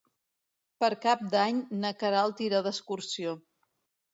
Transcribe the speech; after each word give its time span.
Per 0.83 0.89
Cap 1.03 1.21
d'Any 1.35 1.59
na 1.83 1.91
Queralt 2.01 2.43
irà 2.49 2.63
d'excursió. 2.69 3.37